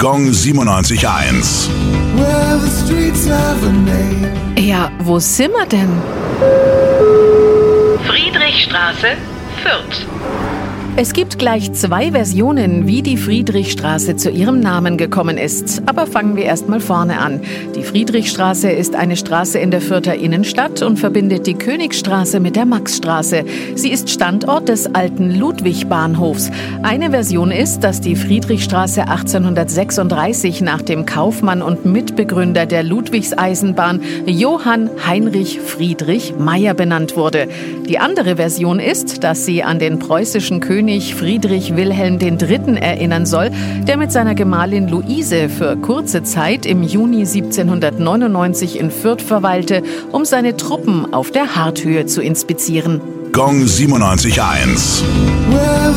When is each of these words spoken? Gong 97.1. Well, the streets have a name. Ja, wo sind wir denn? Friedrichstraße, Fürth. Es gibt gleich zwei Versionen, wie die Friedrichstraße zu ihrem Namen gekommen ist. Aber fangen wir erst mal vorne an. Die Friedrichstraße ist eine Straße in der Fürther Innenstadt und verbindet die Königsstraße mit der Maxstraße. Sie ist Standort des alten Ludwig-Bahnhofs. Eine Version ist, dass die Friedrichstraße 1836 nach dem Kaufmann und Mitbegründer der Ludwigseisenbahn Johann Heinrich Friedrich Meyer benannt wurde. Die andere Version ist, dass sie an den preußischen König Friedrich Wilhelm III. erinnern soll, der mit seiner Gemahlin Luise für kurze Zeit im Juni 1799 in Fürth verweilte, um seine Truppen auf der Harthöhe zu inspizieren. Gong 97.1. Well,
Gong 0.00 0.28
97.1. 0.30 1.68
Well, 2.14 2.60
the 2.60 2.68
streets 2.68 3.26
have 3.26 3.64
a 3.66 3.72
name. 3.72 4.32
Ja, 4.56 4.92
wo 5.00 5.18
sind 5.18 5.52
wir 5.52 5.66
denn? 5.66 5.90
Friedrichstraße, 8.06 9.16
Fürth. 9.60 10.06
Es 11.00 11.12
gibt 11.12 11.38
gleich 11.38 11.72
zwei 11.74 12.10
Versionen, 12.10 12.88
wie 12.88 13.02
die 13.02 13.16
Friedrichstraße 13.16 14.16
zu 14.16 14.30
ihrem 14.30 14.58
Namen 14.58 14.96
gekommen 14.96 15.38
ist. 15.38 15.80
Aber 15.86 16.08
fangen 16.08 16.34
wir 16.34 16.42
erst 16.42 16.68
mal 16.68 16.80
vorne 16.80 17.20
an. 17.20 17.40
Die 17.76 17.84
Friedrichstraße 17.84 18.68
ist 18.68 18.96
eine 18.96 19.16
Straße 19.16 19.60
in 19.60 19.70
der 19.70 19.80
Fürther 19.80 20.16
Innenstadt 20.16 20.82
und 20.82 20.98
verbindet 20.98 21.46
die 21.46 21.54
Königsstraße 21.54 22.40
mit 22.40 22.56
der 22.56 22.66
Maxstraße. 22.66 23.44
Sie 23.76 23.92
ist 23.92 24.10
Standort 24.10 24.68
des 24.68 24.92
alten 24.92 25.30
Ludwig-Bahnhofs. 25.38 26.50
Eine 26.82 27.10
Version 27.10 27.52
ist, 27.52 27.84
dass 27.84 28.00
die 28.00 28.16
Friedrichstraße 28.16 29.02
1836 29.02 30.62
nach 30.62 30.82
dem 30.82 31.06
Kaufmann 31.06 31.62
und 31.62 31.86
Mitbegründer 31.86 32.66
der 32.66 32.82
Ludwigseisenbahn 32.82 34.00
Johann 34.26 34.90
Heinrich 35.06 35.60
Friedrich 35.60 36.34
Meyer 36.36 36.74
benannt 36.74 37.14
wurde. 37.14 37.46
Die 37.88 38.00
andere 38.00 38.34
Version 38.34 38.80
ist, 38.80 39.22
dass 39.22 39.46
sie 39.46 39.62
an 39.62 39.78
den 39.78 40.00
preußischen 40.00 40.58
König 40.58 40.87
Friedrich 40.88 41.76
Wilhelm 41.76 42.18
III. 42.18 42.78
erinnern 42.80 43.26
soll, 43.26 43.50
der 43.82 43.98
mit 43.98 44.10
seiner 44.10 44.34
Gemahlin 44.34 44.88
Luise 44.88 45.50
für 45.50 45.76
kurze 45.76 46.22
Zeit 46.22 46.64
im 46.64 46.82
Juni 46.82 47.18
1799 47.18 48.80
in 48.80 48.90
Fürth 48.90 49.20
verweilte, 49.20 49.82
um 50.12 50.24
seine 50.24 50.56
Truppen 50.56 51.12
auf 51.12 51.30
der 51.30 51.54
Harthöhe 51.54 52.06
zu 52.06 52.22
inspizieren. 52.22 53.02
Gong 53.32 53.64
97.1. 53.64 55.02
Well, 55.50 55.94